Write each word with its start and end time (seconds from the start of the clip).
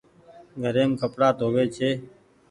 گهريم 0.61 0.91
ڪپڙآ 0.99 1.29
ڌو 1.39 1.47
وي 1.53 1.63
ڇي۔ 1.75 1.89